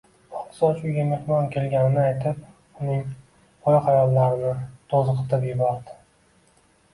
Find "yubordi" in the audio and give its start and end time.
5.51-6.01